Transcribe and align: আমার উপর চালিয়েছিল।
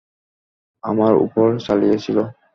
আমার 0.83 1.13
উপর 1.25 1.47
চালিয়েছিল। 1.59 2.17